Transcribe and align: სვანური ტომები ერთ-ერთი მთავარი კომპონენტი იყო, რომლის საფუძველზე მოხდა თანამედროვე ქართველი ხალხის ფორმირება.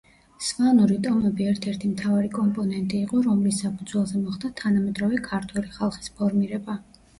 სვანური 0.43 0.95
ტომები 1.07 1.45
ერთ-ერთი 1.51 1.89
მთავარი 1.91 2.31
კომპონენტი 2.37 3.03
იყო, 3.09 3.21
რომლის 3.29 3.61
საფუძველზე 3.67 4.25
მოხდა 4.25 4.53
თანამედროვე 4.65 5.23
ქართველი 5.31 5.73
ხალხის 5.79 6.13
ფორმირება. 6.19 6.83